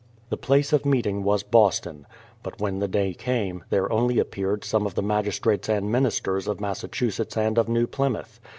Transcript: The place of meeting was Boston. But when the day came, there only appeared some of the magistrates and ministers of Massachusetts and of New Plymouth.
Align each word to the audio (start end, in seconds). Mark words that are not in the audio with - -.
The 0.31 0.35
place 0.35 0.73
of 0.73 0.83
meeting 0.83 1.23
was 1.23 1.43
Boston. 1.43 2.07
But 2.41 2.59
when 2.59 2.79
the 2.79 2.87
day 2.87 3.13
came, 3.13 3.63
there 3.69 3.91
only 3.93 4.17
appeared 4.17 4.63
some 4.63 4.87
of 4.87 4.95
the 4.95 5.03
magistrates 5.03 5.69
and 5.69 5.91
ministers 5.91 6.47
of 6.47 6.59
Massachusetts 6.59 7.37
and 7.37 7.55
of 7.59 7.69
New 7.69 7.85
Plymouth. 7.85 8.39